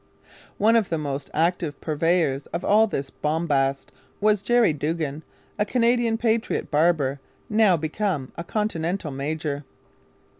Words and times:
One 0.57 0.75
of 0.75 0.89
the 0.89 0.97
most 0.97 1.29
active 1.31 1.79
purveyors 1.79 2.47
of 2.47 2.65
all 2.65 2.87
this 2.87 3.11
bombast 3.11 3.91
was 4.19 4.41
Jerry 4.41 4.73
Duggan, 4.73 5.21
a 5.59 5.63
Canadian 5.63 6.17
'patriot' 6.17 6.71
barber 6.71 7.19
now 7.51 7.77
become 7.77 8.31
a 8.35 8.43
Continental 8.43 9.11
major. 9.11 9.63